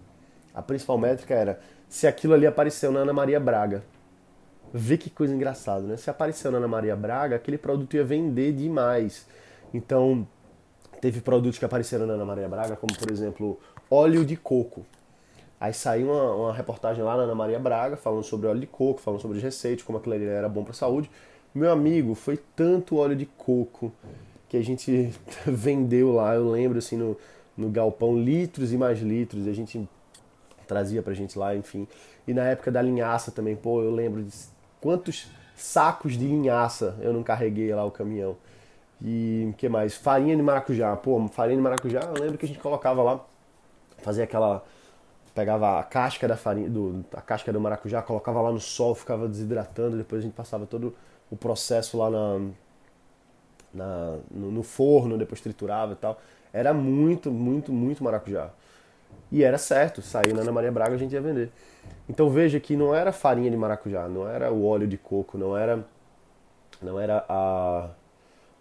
A 0.54 0.62
principal 0.62 0.98
métrica 0.98 1.34
era 1.34 1.60
se 1.90 2.08
aquilo 2.08 2.34
ali 2.34 2.48
apareceu 2.48 2.92
na 2.92 3.02
Ana 3.02 3.14
Maria 3.14 3.40
Braga. 3.40 3.84
Vê 4.74 4.98
que 4.98 5.10
coisa 5.10 5.36
engraçada, 5.36 5.86
né? 5.86 5.98
Se 5.98 6.10
apareceu 6.10 6.52
na 6.52 6.58
Ana 6.58 6.68
Maria 6.68 6.96
Braga, 6.96 7.36
aquele 7.36 7.58
produto 7.58 7.96
ia 7.98 8.04
vender 8.04 8.54
demais. 8.54 9.28
Então, 9.74 10.26
teve 11.02 11.20
produtos 11.20 11.60
que 11.60 11.66
apareceram 11.66 12.06
na 12.06 12.14
Ana 12.14 12.26
Maria 12.26 12.48
Braga, 12.48 12.78
como 12.78 12.98
por 12.98 13.12
exemplo, 13.12 13.60
óleo 13.90 14.24
de 14.26 14.38
coco. 14.38 14.86
Aí 15.62 15.76
saiu 15.76 16.12
uma, 16.12 16.34
uma, 16.34 16.54
reportagem 16.54 17.04
lá 17.04 17.16
na 17.16 17.22
Ana 17.22 17.36
Maria 17.36 17.60
Braga 17.60 17.96
falando 17.96 18.24
sobre 18.24 18.48
óleo 18.48 18.60
de 18.60 18.66
coco, 18.66 19.00
falando 19.00 19.22
sobre 19.22 19.38
as 19.38 19.44
receitas, 19.44 19.86
como 19.86 20.00
aquilo 20.00 20.16
era 20.16 20.50
bom 20.50 20.64
para 20.64 20.72
a 20.72 20.74
saúde. 20.74 21.08
Meu 21.54 21.72
amigo, 21.72 22.16
foi 22.16 22.36
tanto 22.56 22.98
óleo 22.98 23.16
de 23.16 23.28
coco 23.28 23.94
que 24.50 24.58
a 24.58 24.64
gente 24.64 25.14
vendeu 25.46 26.14
lá, 26.14 26.34
eu 26.34 26.50
lembro 26.50 26.80
assim 26.80 26.98
no, 26.98 27.16
no 27.56 27.70
galpão, 27.70 28.18
litros 28.18 28.74
e 28.74 28.78
mais 28.78 29.02
litros, 29.02 29.46
e 29.46 29.52
a 29.52 29.54
gente 29.54 29.88
trazia 30.66 31.04
pra 31.04 31.14
gente 31.14 31.38
lá, 31.38 31.56
enfim. 31.56 31.88
E 32.28 32.34
na 32.34 32.44
época 32.46 32.72
da 32.72 32.82
linhaça 32.82 33.30
também, 33.30 33.56
pô, 33.56 33.84
eu 33.84 33.94
lembro 33.94 34.24
de 34.24 34.34
quantos 34.82 35.30
sacos 35.56 36.14
de 36.14 36.26
linhaça 36.26 36.98
eu 37.02 37.14
não 37.14 37.22
carreguei 37.22 37.72
lá 37.76 37.86
o 37.86 37.92
caminhão. 37.92 38.36
E 39.00 39.54
que 39.58 39.70
mais? 39.70 39.94
Farinha 39.94 40.36
de 40.36 40.42
maracujá. 40.42 40.96
Pô, 40.96 41.28
farinha 41.28 41.58
de 41.58 41.62
maracujá, 41.62 42.00
eu 42.00 42.20
lembro 42.20 42.40
que 42.40 42.46
a 42.46 42.48
gente 42.48 42.60
colocava 42.60 43.04
lá, 43.04 43.24
fazia 44.00 44.24
aquela 44.24 44.64
pegava 45.34 45.80
a 45.80 45.84
casca 45.84 46.28
da 46.28 46.36
farinha, 46.36 46.70
do, 46.70 47.06
a 47.14 47.22
casca 47.22 47.52
do 47.52 47.60
maracujá, 47.60 48.02
colocava 48.02 48.42
lá 48.42 48.52
no 48.52 48.60
sol, 48.60 48.94
ficava 48.94 49.28
desidratando, 49.28 49.98
depois 49.98 50.20
a 50.20 50.24
gente 50.24 50.34
passava 50.34 50.66
todo 50.66 50.96
o 51.30 51.38
processo 51.38 51.98
lá 51.98 52.10
na, 52.10 52.40
na 53.74 54.18
no, 54.30 54.52
no, 54.52 54.64
forno, 54.64 55.18
depois 55.18 55.40
triturava 55.42 55.94
e 55.94 55.96
tal. 55.96 56.20
Era 56.52 56.74
muito, 56.74 57.32
muito, 57.32 57.72
muito 57.72 58.04
maracujá. 58.04 58.50
E 59.32 59.44
era 59.44 59.58
certo, 59.58 60.02
saiu 60.02 60.36
na 60.36 60.42
Ana 60.42 60.52
Maria 60.52 60.72
Braga 60.72 60.94
a 60.94 60.98
gente 60.98 61.14
ia 61.14 61.22
vender. 61.22 61.50
Então 62.10 62.30
veja 62.30 62.60
que 62.60 62.76
não 62.76 62.94
era 62.94 63.14
farinha 63.14 63.50
de 63.50 63.56
maracujá, 63.56 64.08
não 64.08 64.28
era 64.28 64.52
o 64.52 64.66
óleo 64.66 64.88
de 64.88 64.98
coco, 64.98 65.38
não 65.38 65.56
era 65.56 65.86
não 66.82 67.00
era 67.00 67.24
a, 67.30 67.90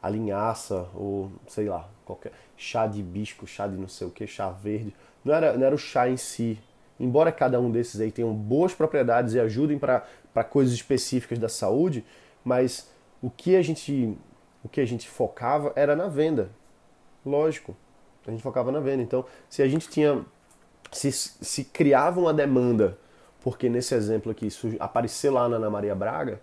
a 0.03 0.09
linhaça 0.09 0.87
ou 0.95 1.33
sei 1.49 1.69
lá, 1.69 1.89
qualquer 2.05 2.33
chá 2.61 2.87
de 2.87 3.01
hibisco, 3.01 3.47
chá 3.47 3.67
de 3.67 3.77
não 3.77 3.89
sei 3.89 4.07
o 4.07 4.11
que, 4.11 4.27
chá 4.27 4.51
verde 4.51 4.95
não 5.25 5.35
era, 5.35 5.57
não 5.57 5.67
era 5.67 5.75
o 5.75 5.79
chá 5.79 6.09
em 6.09 6.17
si. 6.17 6.59
Embora 6.99 7.33
cada 7.33 7.61
um 7.61 7.71
desses 7.71 8.01
aí 8.01 8.11
tenham 8.11 8.33
boas 8.35 8.75
propriedades 8.75 9.35
e 9.35 9.41
ajudem 9.41 9.79
para 9.79 10.45
coisas 10.45 10.75
específicas 10.75 11.39
da 11.39 11.49
saúde, 11.49 12.05
mas 12.45 12.91
o 13.23 13.31
que 13.31 13.57
a 13.57 13.63
gente 13.63 14.17
o 14.63 14.69
que 14.69 14.81
a 14.81 14.85
gente 14.85 15.09
focava 15.09 15.73
era 15.75 15.97
na 15.97 16.07
venda. 16.07 16.51
Lógico. 17.25 17.75
A 18.27 18.31
gente 18.31 18.43
focava 18.43 18.71
na 18.71 18.81
venda. 18.81 19.03
Então, 19.03 19.25
se 19.49 19.63
a 19.63 19.69
gente 19.69 19.89
tinha. 19.89 20.25
Se, 20.93 21.11
se 21.11 21.65
criava 21.65 22.21
uma 22.21 22.35
demanda, 22.35 22.99
porque 23.41 23.69
nesse 23.69 23.95
exemplo 23.95 24.31
aqui 24.31 24.49
apareceu 24.79 25.33
lá 25.33 25.49
na 25.49 25.57
Ana 25.57 25.71
Maria 25.71 25.95
Braga, 25.95 26.41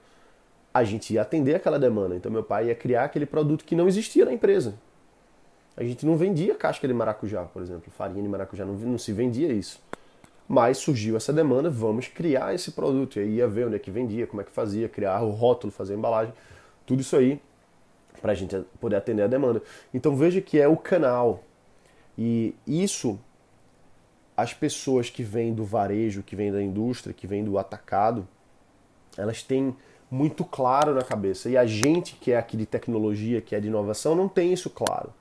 a 0.73 0.83
gente 0.83 1.13
ia 1.13 1.21
atender 1.21 1.55
aquela 1.55 1.77
demanda. 1.77 2.15
Então, 2.15 2.31
meu 2.31 2.43
pai 2.43 2.67
ia 2.67 2.75
criar 2.75 3.03
aquele 3.03 3.25
produto 3.25 3.63
que 3.63 3.75
não 3.75 3.87
existia 3.87 4.25
na 4.25 4.33
empresa. 4.33 4.73
A 5.77 5.83
gente 5.83 6.05
não 6.05 6.17
vendia 6.17 6.55
casca 6.55 6.87
de 6.87 6.93
maracujá, 6.93 7.43
por 7.43 7.61
exemplo, 7.61 7.91
farinha 7.95 8.23
de 8.23 8.27
maracujá, 8.27 8.65
não, 8.65 8.73
não 8.73 8.97
se 8.97 9.13
vendia 9.13 9.53
isso. 9.53 9.79
Mas 10.47 10.79
surgiu 10.79 11.15
essa 11.15 11.31
demanda, 11.31 11.69
vamos 11.69 12.07
criar 12.07 12.55
esse 12.55 12.71
produto. 12.71 13.19
E 13.19 13.21
aí 13.21 13.35
ia 13.35 13.47
ver 13.47 13.67
onde 13.67 13.75
é 13.75 13.79
que 13.79 13.91
vendia, 13.91 14.25
como 14.25 14.41
é 14.41 14.43
que 14.43 14.51
fazia, 14.51 14.89
criar 14.89 15.21
o 15.21 15.29
rótulo, 15.29 15.71
fazer 15.71 15.93
a 15.93 15.97
embalagem, 15.97 16.33
tudo 16.85 17.01
isso 17.01 17.15
aí 17.15 17.39
para 18.21 18.31
a 18.31 18.35
gente 18.35 18.59
poder 18.79 18.95
atender 18.95 19.21
a 19.21 19.27
demanda. 19.27 19.61
Então 19.93 20.15
veja 20.15 20.41
que 20.41 20.59
é 20.59 20.67
o 20.67 20.75
canal. 20.75 21.43
E 22.17 22.55
isso, 22.65 23.19
as 24.35 24.53
pessoas 24.53 25.09
que 25.09 25.21
vêm 25.21 25.53
do 25.53 25.63
varejo, 25.63 26.23
que 26.23 26.35
vêm 26.35 26.51
da 26.51 26.61
indústria, 26.61 27.13
que 27.13 27.27
vêm 27.27 27.43
do 27.43 27.59
atacado, 27.59 28.27
elas 29.15 29.43
têm 29.43 29.75
muito 30.09 30.43
claro 30.43 30.95
na 30.95 31.03
cabeça. 31.03 31.49
E 31.49 31.57
a 31.57 31.65
gente 31.65 32.15
que 32.15 32.31
é 32.31 32.37
aqui 32.37 32.57
de 32.57 32.65
tecnologia, 32.65 33.41
que 33.41 33.55
é 33.55 33.59
de 33.59 33.67
inovação, 33.67 34.15
não 34.15 34.27
tem 34.27 34.51
isso 34.51 34.69
claro. 34.69 35.13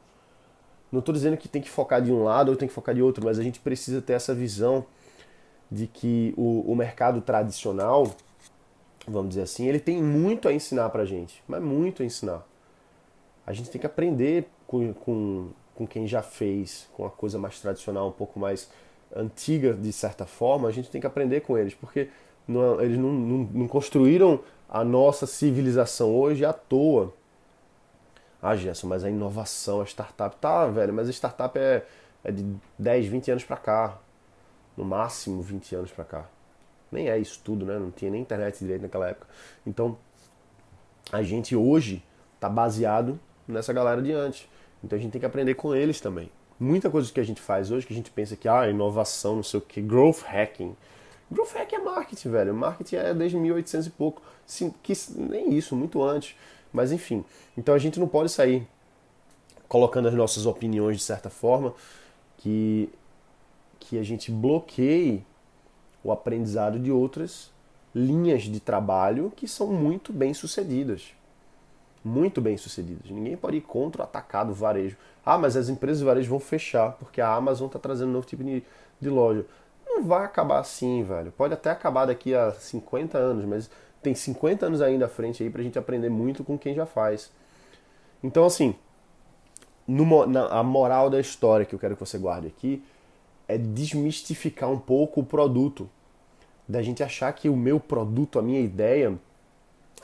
Não 0.90 1.00
estou 1.00 1.12
dizendo 1.12 1.36
que 1.36 1.48
tem 1.48 1.60
que 1.60 1.70
focar 1.70 2.00
de 2.00 2.12
um 2.12 2.22
lado 2.22 2.50
ou 2.50 2.56
tem 2.56 2.68
que 2.68 2.74
focar 2.74 2.94
de 2.94 3.02
outro, 3.02 3.24
mas 3.24 3.38
a 3.38 3.42
gente 3.42 3.60
precisa 3.60 4.00
ter 4.00 4.12
essa 4.12 4.34
visão 4.34 4.84
de 5.70 5.86
que 5.86 6.32
o, 6.36 6.70
o 6.70 6.76
mercado 6.76 7.20
tradicional, 7.20 8.14
vamos 9.06 9.30
dizer 9.30 9.42
assim, 9.42 9.66
ele 9.66 9.80
tem 9.80 10.02
muito 10.02 10.48
a 10.48 10.52
ensinar 10.52 10.88
para 10.90 11.02
a 11.02 11.06
gente, 11.06 11.42
mas 11.46 11.62
muito 11.62 12.02
a 12.02 12.06
ensinar. 12.06 12.46
A 13.46 13.52
gente 13.52 13.70
tem 13.70 13.80
que 13.80 13.86
aprender 13.86 14.48
com, 14.66 14.92
com, 14.92 15.48
com 15.74 15.86
quem 15.86 16.06
já 16.06 16.22
fez, 16.22 16.88
com 16.94 17.04
a 17.04 17.10
coisa 17.10 17.38
mais 17.38 17.60
tradicional, 17.60 18.08
um 18.08 18.12
pouco 18.12 18.38
mais 18.38 18.70
antiga 19.14 19.72
de 19.72 19.92
certa 19.92 20.26
forma, 20.26 20.68
a 20.68 20.72
gente 20.72 20.90
tem 20.90 21.00
que 21.00 21.06
aprender 21.06 21.40
com 21.40 21.56
eles, 21.56 21.74
porque 21.74 22.08
não, 22.46 22.80
eles 22.80 22.98
não, 22.98 23.12
não, 23.12 23.38
não 23.52 23.68
construíram 23.68 24.40
a 24.68 24.84
nossa 24.84 25.26
civilização 25.26 26.14
hoje 26.14 26.44
à 26.44 26.52
toa. 26.52 27.12
Ah, 28.42 28.54
Gerson, 28.54 28.86
mas 28.86 29.04
a 29.04 29.10
inovação, 29.10 29.80
a 29.80 29.84
startup, 29.84 30.36
tá, 30.36 30.66
velho, 30.66 30.92
mas 30.92 31.08
a 31.08 31.12
startup 31.12 31.58
é, 31.58 31.84
é 32.22 32.30
de 32.30 32.44
10, 32.78 33.06
20 33.06 33.30
anos 33.30 33.44
para 33.44 33.56
cá 33.56 33.98
no 34.76 34.84
máximo 34.84 35.42
20 35.42 35.74
anos 35.74 35.90
para 35.90 36.04
cá. 36.04 36.26
Nem 36.92 37.08
é 37.08 37.18
isso 37.18 37.40
tudo, 37.42 37.64
né? 37.64 37.78
Não 37.78 37.90
tinha 37.90 38.10
nem 38.10 38.20
internet 38.20 38.58
direito 38.58 38.82
naquela 38.82 39.08
época. 39.08 39.26
Então, 39.66 39.96
a 41.10 41.22
gente 41.22 41.56
hoje 41.56 42.02
está 42.34 42.48
baseado 42.48 43.18
nessa 43.48 43.72
galera 43.72 44.02
de 44.02 44.12
antes. 44.12 44.48
Então 44.82 44.98
a 44.98 45.00
gente 45.00 45.12
tem 45.12 45.20
que 45.20 45.26
aprender 45.26 45.54
com 45.54 45.74
eles 45.74 46.00
também. 46.00 46.30
Muita 46.58 46.90
coisa 46.90 47.12
que 47.12 47.20
a 47.20 47.24
gente 47.24 47.40
faz 47.40 47.70
hoje 47.70 47.86
que 47.86 47.92
a 47.92 47.96
gente 47.96 48.10
pensa 48.10 48.36
que 48.36 48.48
ah, 48.48 48.68
inovação, 48.68 49.36
não 49.36 49.42
sei 49.42 49.58
o 49.58 49.62
que, 49.62 49.80
growth 49.80 50.22
hacking. 50.22 50.76
Growth 51.30 51.52
hacking 51.54 51.76
é 51.76 51.78
marketing, 51.80 52.30
velho. 52.30 52.54
Marketing 52.54 52.96
é 52.96 53.14
desde 53.14 53.36
1800 53.36 53.86
e 53.86 53.90
pouco. 53.90 54.22
Sim, 54.46 54.72
que, 54.82 54.92
nem 55.16 55.52
isso, 55.54 55.74
muito 55.74 56.02
antes. 56.02 56.36
Mas 56.76 56.92
enfim. 56.92 57.24
Então 57.56 57.74
a 57.74 57.78
gente 57.78 57.98
não 57.98 58.06
pode 58.06 58.30
sair 58.30 58.68
colocando 59.66 60.08
as 60.08 60.14
nossas 60.14 60.44
opiniões 60.44 60.98
de 60.98 61.02
certa 61.02 61.30
forma 61.30 61.74
que 62.36 62.90
que 63.80 63.98
a 63.98 64.02
gente 64.02 64.32
bloqueie 64.32 65.24
o 66.02 66.10
aprendizado 66.10 66.78
de 66.78 66.90
outras 66.90 67.50
linhas 67.94 68.42
de 68.42 68.58
trabalho 68.58 69.32
que 69.36 69.46
são 69.46 69.68
muito 69.68 70.12
bem 70.12 70.34
sucedidas. 70.34 71.12
Muito 72.04 72.40
bem 72.40 72.56
sucedidas. 72.56 73.10
Ninguém 73.10 73.36
pode 73.36 73.58
ir 73.58 73.60
contra 73.60 74.02
o 74.02 74.04
atacado 74.04 74.52
varejo. 74.52 74.96
Ah, 75.24 75.38
mas 75.38 75.56
as 75.56 75.68
empresas 75.68 76.00
de 76.00 76.04
varejo 76.04 76.28
vão 76.28 76.40
fechar 76.40 76.92
porque 76.92 77.20
a 77.20 77.32
Amazon 77.32 77.68
está 77.68 77.78
trazendo 77.78 78.08
um 78.10 78.12
novo 78.12 78.26
tipo 78.26 78.42
de, 78.42 78.62
de 79.00 79.08
loja. 79.08 79.46
Não 79.86 80.02
vai 80.02 80.24
acabar 80.24 80.58
assim, 80.58 81.04
velho. 81.04 81.32
Pode 81.32 81.54
até 81.54 81.70
acabar 81.70 82.06
daqui 82.06 82.34
a 82.34 82.52
50 82.52 83.16
anos, 83.16 83.44
mas 83.44 83.70
tem 84.06 84.14
50 84.14 84.66
anos 84.66 84.80
ainda 84.80 85.06
à 85.06 85.08
frente 85.08 85.42
aí 85.42 85.50
pra 85.50 85.64
gente 85.64 85.76
aprender 85.76 86.08
muito 86.08 86.44
com 86.44 86.56
quem 86.56 86.76
já 86.76 86.86
faz. 86.86 87.28
Então, 88.22 88.44
assim, 88.44 88.76
no, 89.84 90.26
na, 90.26 90.46
a 90.46 90.62
moral 90.62 91.10
da 91.10 91.18
história 91.18 91.66
que 91.66 91.74
eu 91.74 91.78
quero 91.78 91.96
que 91.96 92.00
você 92.00 92.16
guarde 92.16 92.46
aqui 92.46 92.80
é 93.48 93.58
desmistificar 93.58 94.70
um 94.70 94.78
pouco 94.78 95.20
o 95.20 95.24
produto. 95.24 95.90
Da 96.68 96.82
gente 96.82 97.02
achar 97.02 97.32
que 97.32 97.48
o 97.48 97.56
meu 97.56 97.80
produto, 97.80 98.38
a 98.38 98.42
minha 98.42 98.60
ideia, 98.60 99.12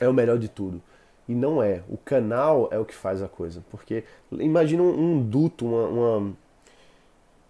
é 0.01 0.07
o 0.07 0.13
melhor 0.13 0.37
de 0.37 0.49
tudo. 0.49 0.81
E 1.25 1.33
não 1.33 1.63
é. 1.63 1.81
O 1.87 1.95
canal 1.95 2.67
é 2.71 2.79
o 2.79 2.83
que 2.83 2.93
faz 2.93 3.21
a 3.21 3.29
coisa. 3.29 3.63
Porque 3.71 4.03
imagina 4.33 4.83
um, 4.83 5.15
um 5.15 5.23
duto, 5.23 5.65
uma, 5.65 5.87
uma, 5.87 6.33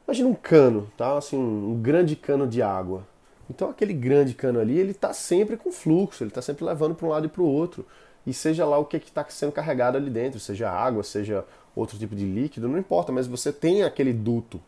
Imagina 0.05 0.29
um 0.29 0.36
cano, 0.36 0.88
tá? 0.95 1.17
Assim, 1.17 1.36
um, 1.36 1.72
um 1.72 1.81
grande 1.81 2.15
cano 2.15 2.48
de 2.48 2.62
água. 2.62 3.07
Então 3.53 3.69
aquele 3.69 3.93
grande 3.93 4.33
cano 4.33 4.60
ali, 4.60 4.79
ele 4.79 4.91
está 4.91 5.13
sempre 5.13 5.55
com 5.55 5.72
fluxo, 5.72 6.24
ele 6.24 6.31
está 6.31 6.41
sempre 6.41 6.65
levando 6.65 6.95
para 6.95 7.05
um 7.05 7.10
lado 7.10 7.27
e 7.27 7.29
para 7.29 7.43
o 7.43 7.45
outro. 7.45 7.86
E 8.25 8.33
seja 8.33 8.65
lá 8.65 8.79
o 8.79 8.86
que 8.86 8.98
é 8.98 9.00
está 9.00 9.24
sendo 9.29 9.51
carregado 9.51 9.95
ali 9.95 10.10
dentro, 10.10 10.39
seja 10.39 10.72
água, 10.72 11.03
seja 11.03 11.45
outro 11.75 11.98
tipo 12.00 12.15
de 12.15 12.25
líquido, 12.25 12.67
não 12.67 12.79
importa, 12.79 13.12
mas 13.12 13.27
você 13.27 13.53
tem 13.53 13.83
aquele 13.83 14.12
duto, 14.12 14.60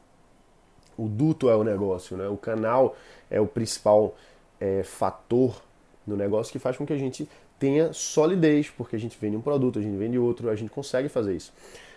o 0.98 1.08
duto 1.08 1.50
é 1.50 1.56
o 1.56 1.64
negócio, 1.64 2.16
né? 2.16 2.28
O 2.28 2.38
canal 2.38 2.96
é 3.30 3.42
o 3.42 3.48
principal 3.48 4.16
é, 4.60 4.84
fator 4.84 5.62
no 6.06 6.16
negócio 6.16 6.52
que 6.52 6.60
faz 6.60 6.78
com 6.78 6.86
que 6.86 6.94
a 6.94 6.98
gente 6.98 7.28
tenha 7.58 7.92
solidez, 7.92 8.70
porque 8.70 8.96
a 8.96 9.00
gente 9.00 9.18
vende 9.20 9.36
um 9.36 9.42
produto, 9.42 9.80
a 9.80 9.82
gente 9.82 9.98
vende 9.98 10.20
outro, 10.20 10.50
a 10.50 10.56
gente 10.56 10.70
consegue 10.70 11.10
fazer 11.10 11.36
isso. 11.36 11.52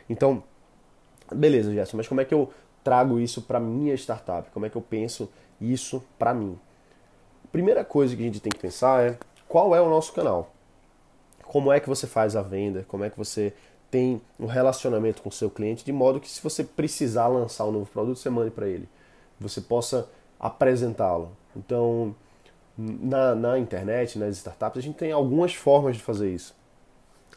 Então, 0.09 0.43
beleza, 1.35 1.73
Gerson, 1.73 1.99
mas 1.99 2.09
como 2.09 2.21
é 2.21 2.25
que 2.25 2.33
eu 2.33 2.51
trago 2.83 3.19
isso 3.19 3.43
para 3.43 3.61
minha 3.61 3.95
startup? 3.95 4.51
Como 4.51 4.65
é 4.65 4.71
que 4.71 4.77
eu 4.77 4.83
penso 4.83 5.29
isso 5.61 6.03
para 6.19 6.33
mim? 6.33 6.59
Primeira 7.53 7.85
coisa 7.85 8.15
que 8.15 8.23
a 8.23 8.27
gente 8.27 8.41
tem 8.41 8.53
que 8.53 8.59
pensar 8.59 9.05
é 9.05 9.19
qual 9.49 9.75
é 9.75 9.81
o 9.81 9.89
nosso 9.89 10.13
canal? 10.13 10.53
Como 11.45 11.73
é 11.73 11.81
que 11.81 11.89
você 11.89 12.07
faz 12.07 12.37
a 12.37 12.43
venda? 12.43 12.85
Como 12.89 13.05
é 13.05 13.11
que 13.11 13.17
você 13.17 13.55
tem 13.91 14.21
um 14.39 14.47
relacionamento 14.47 15.23
com 15.23 15.29
o 15.29 15.33
seu 15.33 15.51
cliente, 15.51 15.85
de 15.85 15.93
modo 15.93 16.21
que 16.21 16.29
se 16.29 16.43
você 16.43 16.63
precisar 16.63 17.27
lançar 17.29 17.65
um 17.65 17.73
novo 17.73 17.87
produto, 17.87 18.19
você 18.19 18.31
mande 18.31 18.51
para 18.51 18.67
ele. 18.67 18.89
Você 19.41 19.61
possa 19.61 20.09
apresentá-lo. 20.39 21.31
Então, 21.57 22.15
na, 22.77 23.35
na 23.35 23.59
internet, 23.59 24.19
nas 24.19 24.37
startups, 24.37 24.79
a 24.79 24.83
gente 24.83 24.97
tem 24.97 25.11
algumas 25.11 25.55
formas 25.55 25.97
de 25.97 26.03
fazer 26.03 26.33
isso. 26.33 26.55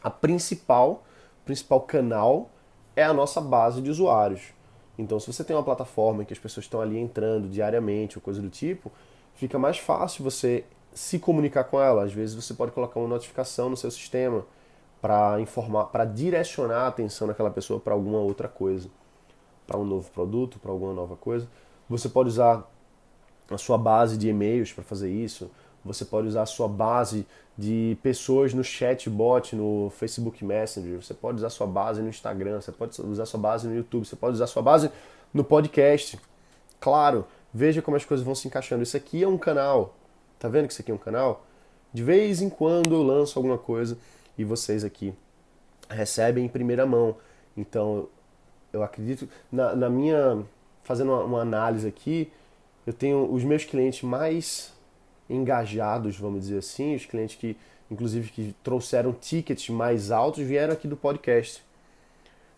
A 0.02 0.10
principal, 0.10 1.04
principal 1.44 1.80
canal 1.80 2.50
é 2.94 3.02
a 3.02 3.12
nossa 3.12 3.40
base 3.40 3.80
de 3.80 3.90
usuários. 3.90 4.42
Então, 4.98 5.18
se 5.18 5.26
você 5.26 5.42
tem 5.42 5.56
uma 5.56 5.62
plataforma 5.62 6.24
que 6.24 6.32
as 6.32 6.38
pessoas 6.38 6.66
estão 6.66 6.80
ali 6.80 6.98
entrando 6.98 7.48
diariamente 7.48 8.18
ou 8.18 8.22
coisa 8.22 8.42
do 8.42 8.50
tipo, 8.50 8.92
fica 9.34 9.58
mais 9.58 9.78
fácil 9.78 10.24
você 10.24 10.64
se 10.94 11.18
comunicar 11.18 11.64
com 11.64 11.80
ela. 11.80 12.04
Às 12.04 12.12
vezes 12.12 12.34
você 12.34 12.54
pode 12.54 12.72
colocar 12.72 13.00
uma 13.00 13.08
notificação 13.08 13.68
no 13.68 13.76
seu 13.76 13.90
sistema 13.90 14.44
para 15.00 15.40
informar, 15.40 15.86
para 15.86 16.04
direcionar 16.04 16.82
a 16.82 16.86
atenção 16.88 17.26
daquela 17.26 17.50
pessoa 17.50 17.80
para 17.80 17.92
alguma 17.92 18.18
outra 18.18 18.48
coisa, 18.48 18.88
para 19.66 19.78
um 19.78 19.84
novo 19.84 20.10
produto, 20.10 20.58
para 20.58 20.70
alguma 20.70 20.92
nova 20.92 21.16
coisa. 21.16 21.48
Você 21.88 22.08
pode 22.08 22.28
usar 22.28 22.70
a 23.50 23.58
sua 23.58 23.76
base 23.76 24.16
de 24.16 24.28
e-mails 24.28 24.72
para 24.72 24.84
fazer 24.84 25.10
isso. 25.10 25.50
Você 25.84 26.04
pode 26.04 26.28
usar 26.28 26.42
a 26.42 26.46
sua 26.46 26.68
base 26.68 27.26
de 27.58 27.98
pessoas 28.02 28.54
no 28.54 28.62
chatbot, 28.62 29.56
no 29.56 29.90
Facebook 29.90 30.44
Messenger. 30.44 31.02
Você 31.02 31.12
pode 31.12 31.38
usar 31.38 31.48
a 31.48 31.50
sua 31.50 31.66
base 31.66 32.00
no 32.00 32.08
Instagram. 32.08 32.60
Você 32.60 32.70
pode 32.70 33.00
usar 33.02 33.24
a 33.24 33.26
sua 33.26 33.40
base 33.40 33.66
no 33.66 33.74
YouTube. 33.74 34.06
Você 34.06 34.16
pode 34.16 34.34
usar 34.34 34.44
a 34.44 34.48
sua 34.48 34.62
base 34.62 34.90
no 35.34 35.42
podcast. 35.42 36.18
Claro, 36.80 37.26
veja 37.52 37.82
como 37.82 37.96
as 37.96 38.04
coisas 38.04 38.24
vão 38.24 38.34
se 38.34 38.46
encaixando. 38.48 38.82
Isso 38.82 38.96
aqui 38.96 39.22
é 39.22 39.28
um 39.28 39.38
canal. 39.38 39.94
Tá 40.38 40.48
vendo 40.48 40.66
que 40.66 40.72
isso 40.72 40.82
aqui 40.82 40.90
é 40.90 40.94
um 40.94 40.98
canal? 40.98 41.44
De 41.92 42.02
vez 42.02 42.40
em 42.40 42.48
quando 42.48 42.94
eu 42.94 43.02
lanço 43.02 43.38
alguma 43.38 43.58
coisa 43.58 43.98
e 44.36 44.44
vocês 44.44 44.84
aqui 44.84 45.14
recebem 45.88 46.44
em 46.44 46.48
primeira 46.48 46.86
mão. 46.86 47.16
Então, 47.56 48.08
eu 48.72 48.82
acredito, 48.82 49.28
na, 49.50 49.76
na 49.76 49.90
minha, 49.90 50.42
fazendo 50.82 51.12
uma, 51.12 51.24
uma, 51.24 51.40
análise 51.42 51.86
aqui, 51.86 52.32
eu 52.86 52.92
tenho 52.92 53.30
os 53.30 53.44
meus 53.44 53.64
clientes 53.64 54.02
mais 54.02 54.72
engajados, 55.28 56.16
vamos 56.16 56.42
dizer 56.42 56.58
assim, 56.58 56.94
os 56.94 57.06
clientes 57.06 57.36
que, 57.36 57.56
inclusive, 57.90 58.30
que 58.30 58.54
trouxeram 58.62 59.12
tickets 59.12 59.68
mais 59.68 60.10
altos, 60.10 60.44
vieram 60.44 60.72
aqui 60.72 60.88
do 60.88 60.96
podcast. 60.96 61.62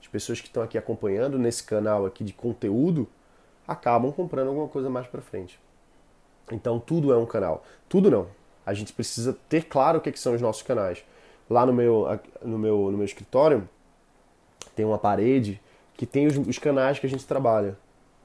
As 0.01 0.07
pessoas 0.07 0.41
que 0.41 0.47
estão 0.47 0.63
aqui 0.63 0.79
acompanhando 0.79 1.39
nesse 1.39 1.65
canal 1.65 2.07
aqui 2.07 2.23
de 2.23 2.33
conteúdo, 2.33 3.09
acabam 3.67 4.13
comprando 4.13 4.49
alguma 4.49 4.69
coisa 4.69 4.91
mais 4.91 5.07
para 5.07 5.21
frente. 5.21 5.59
Então, 6.51 6.79
tudo 6.79 7.13
é 7.13 7.17
um 7.17 7.27
canal. 7.27 7.65
Tudo 7.89 8.11
não. 8.11 8.27
A 8.67 8.75
gente 8.75 8.93
precisa 8.93 9.37
ter 9.49 9.65
claro 9.65 9.99
o 9.99 10.01
que, 10.01 10.13
que 10.13 10.19
são 10.19 10.35
os 10.35 10.41
nossos 10.41 10.63
canais 10.63 11.05
lá 11.49 11.67
no 11.67 11.73
meu, 11.73 12.21
no 12.43 12.59
meu, 12.59 12.91
no 12.91 12.99
meu 12.99 13.05
escritório, 13.05 13.69
tem 14.75 14.85
uma 14.85 14.99
parede 14.99 15.61
que 15.95 16.07
tem 16.07 16.27
os, 16.27 16.37
os 16.37 16.59
canais 16.59 16.99
que 16.99 17.07
a 17.07 17.09
gente 17.09 17.25
trabalha, 17.27 17.77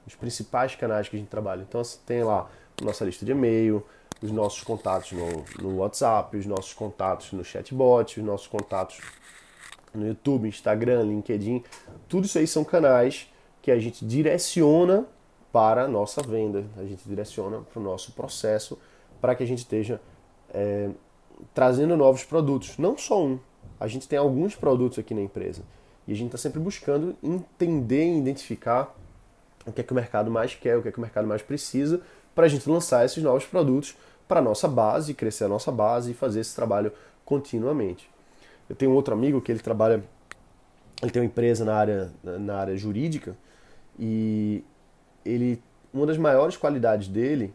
os 0.06 0.14
principais 0.14 0.74
canais 0.74 1.08
que 1.08 1.16
a 1.16 1.18
gente 1.18 1.28
trabalha. 1.28 1.62
Então 1.62 1.82
você 1.82 1.98
tem 2.04 2.22
lá 2.22 2.50
nossa 2.82 3.04
lista 3.04 3.24
de 3.24 3.32
e-mail, 3.32 3.84
os 4.22 4.30
nossos 4.30 4.62
contatos 4.62 5.12
no, 5.12 5.44
no 5.60 5.76
WhatsApp, 5.78 6.36
os 6.36 6.46
nossos 6.46 6.72
contatos 6.72 7.32
no 7.32 7.44
chatbot, 7.44 8.18
os 8.18 8.26
nossos 8.26 8.46
contatos 8.46 9.00
no 9.94 10.06
YouTube, 10.06 10.48
Instagram, 10.48 11.02
LinkedIn. 11.02 11.62
Tudo 12.08 12.24
isso 12.24 12.38
aí 12.38 12.46
são 12.46 12.64
canais 12.64 13.30
que 13.62 13.70
a 13.70 13.78
gente 13.78 14.04
direciona 14.04 15.06
para 15.52 15.84
a 15.84 15.88
nossa 15.88 16.22
venda, 16.22 16.64
a 16.76 16.84
gente 16.84 17.02
direciona 17.06 17.60
para 17.60 17.80
o 17.80 17.82
nosso 17.82 18.12
processo 18.12 18.78
para 19.20 19.34
que 19.34 19.42
a 19.42 19.46
gente 19.46 19.58
esteja 19.58 20.00
é, 20.52 20.90
trazendo 21.52 21.96
novos 21.96 22.24
produtos, 22.24 22.78
não 22.78 22.96
só 22.96 23.24
um. 23.24 23.38
A 23.78 23.86
gente 23.86 24.08
tem 24.08 24.18
alguns 24.18 24.54
produtos 24.54 24.98
aqui 24.98 25.14
na 25.14 25.22
empresa 25.22 25.62
e 26.06 26.12
a 26.12 26.16
gente 26.16 26.26
está 26.26 26.38
sempre 26.38 26.60
buscando 26.60 27.16
entender 27.22 28.04
e 28.04 28.18
identificar 28.18 28.94
o 29.66 29.72
que 29.72 29.80
é 29.80 29.84
que 29.84 29.92
o 29.92 29.94
mercado 29.94 30.30
mais 30.30 30.54
quer, 30.54 30.76
o 30.76 30.82
que 30.82 30.88
é 30.88 30.92
que 30.92 30.98
o 30.98 31.00
mercado 31.00 31.26
mais 31.26 31.42
precisa 31.42 32.00
para 32.34 32.46
a 32.46 32.48
gente 32.48 32.68
lançar 32.68 33.04
esses 33.04 33.22
novos 33.22 33.44
produtos 33.44 33.96
para 34.26 34.40
a 34.40 34.42
nossa 34.42 34.68
base, 34.68 35.12
crescer 35.14 35.44
a 35.44 35.48
nossa 35.48 35.72
base 35.72 36.12
e 36.12 36.14
fazer 36.14 36.40
esse 36.40 36.54
trabalho 36.54 36.92
continuamente. 37.24 38.08
Eu 38.68 38.76
tenho 38.76 38.92
um 38.92 38.94
outro 38.94 39.12
amigo 39.12 39.40
que 39.40 39.50
ele 39.50 39.58
trabalha, 39.58 40.04
ele 41.02 41.10
tem 41.10 41.20
uma 41.20 41.26
empresa 41.26 41.64
na 41.64 41.74
área, 41.74 42.12
na 42.22 42.56
área 42.56 42.76
jurídica 42.76 43.36
e 43.98 44.64
ele, 45.24 45.62
uma 45.92 46.06
das 46.06 46.18
maiores 46.18 46.56
qualidades 46.56 47.08
dele 47.08 47.52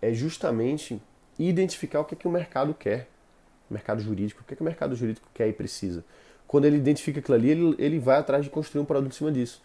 é 0.00 0.12
justamente 0.12 1.00
identificar 1.38 2.00
o 2.00 2.04
que 2.04 2.14
é 2.14 2.18
que 2.18 2.28
o 2.28 2.30
mercado 2.30 2.74
quer, 2.74 3.08
o 3.70 3.74
mercado 3.74 4.00
jurídico, 4.00 4.42
o 4.42 4.44
que 4.44 4.54
é 4.54 4.56
que 4.56 4.62
o 4.62 4.64
mercado 4.64 4.94
jurídico 4.94 5.28
quer 5.34 5.48
e 5.48 5.52
precisa. 5.52 6.04
Quando 6.46 6.64
ele 6.64 6.76
identifica 6.76 7.20
aquilo 7.20 7.34
ali, 7.34 7.50
ele, 7.50 7.74
ele 7.78 7.98
vai 7.98 8.18
atrás 8.18 8.44
de 8.44 8.50
construir 8.50 8.80
um 8.80 8.84
produto 8.84 9.12
em 9.12 9.16
cima 9.16 9.32
disso. 9.32 9.62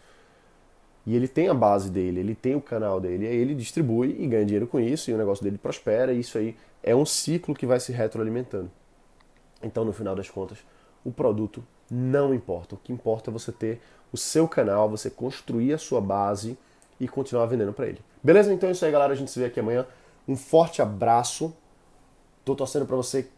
E 1.06 1.16
ele 1.16 1.26
tem 1.26 1.48
a 1.48 1.54
base 1.54 1.90
dele, 1.90 2.20
ele 2.20 2.34
tem 2.34 2.54
o 2.54 2.60
canal 2.60 3.00
dele, 3.00 3.26
aí 3.26 3.36
ele 3.36 3.54
distribui 3.54 4.16
e 4.20 4.26
ganha 4.26 4.44
dinheiro 4.44 4.66
com 4.66 4.78
isso, 4.78 5.10
e 5.10 5.14
o 5.14 5.18
negócio 5.18 5.42
dele 5.42 5.58
prospera, 5.58 6.12
e 6.12 6.20
isso 6.20 6.38
aí 6.38 6.56
é 6.82 6.94
um 6.94 7.04
ciclo 7.04 7.54
que 7.54 7.66
vai 7.66 7.80
se 7.80 7.92
retroalimentando. 7.92 8.70
Então, 9.62 9.84
no 9.84 9.92
final 9.92 10.14
das 10.14 10.28
contas, 10.28 10.58
o 11.04 11.10
produto 11.10 11.64
não 11.90 12.32
importa. 12.32 12.74
O 12.74 12.78
que 12.78 12.92
importa 12.92 13.30
é 13.30 13.32
você 13.32 13.52
ter 13.52 13.80
o 14.12 14.16
seu 14.16 14.46
canal, 14.46 14.88
você 14.88 15.10
construir 15.10 15.72
a 15.72 15.78
sua 15.78 16.00
base 16.00 16.56
e 17.00 17.08
continuar 17.08 17.46
vendendo 17.46 17.72
para 17.72 17.86
ele. 17.86 18.00
Beleza? 18.22 18.52
Então 18.52 18.68
é 18.68 18.72
isso 18.72 18.84
aí, 18.84 18.92
galera. 18.92 19.12
A 19.12 19.16
gente 19.16 19.30
se 19.30 19.38
vê 19.38 19.46
aqui 19.46 19.60
amanhã. 19.60 19.86
Um 20.26 20.36
forte 20.36 20.80
abraço. 20.80 21.54
Tô 22.44 22.54
torcendo 22.54 22.86
para 22.86 22.96
você 22.96 23.28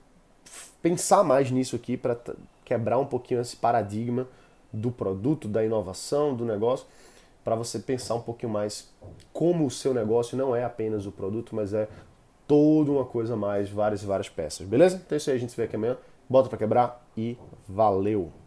pensar 0.82 1.24
mais 1.24 1.50
nisso 1.50 1.74
aqui 1.74 1.96
para 1.96 2.18
quebrar 2.64 2.98
um 2.98 3.06
pouquinho 3.06 3.40
esse 3.40 3.56
paradigma 3.56 4.26
do 4.72 4.90
produto, 4.90 5.46
da 5.48 5.64
inovação, 5.64 6.34
do 6.34 6.44
negócio, 6.44 6.86
para 7.44 7.54
você 7.54 7.78
pensar 7.78 8.14
um 8.14 8.20
pouquinho 8.20 8.52
mais 8.52 8.92
como 9.32 9.66
o 9.66 9.70
seu 9.70 9.94
negócio 9.94 10.36
não 10.36 10.54
é 10.54 10.64
apenas 10.64 11.06
o 11.06 11.12
produto, 11.12 11.54
mas 11.54 11.72
é 11.72 11.88
toda 12.46 12.90
uma 12.90 13.04
coisa 13.04 13.36
mais, 13.36 13.70
várias 13.70 14.02
e 14.02 14.06
várias 14.06 14.28
peças. 14.28 14.66
Beleza? 14.66 14.96
Então 14.96 15.14
é 15.14 15.18
isso 15.18 15.30
aí, 15.30 15.36
a 15.36 15.38
gente 15.38 15.50
se 15.50 15.56
vê 15.56 15.64
aqui 15.64 15.76
amanhã. 15.76 15.96
Bota 16.28 16.48
para 16.48 16.58
quebrar 16.58 17.06
e 17.16 17.38
valeu! 17.68 18.43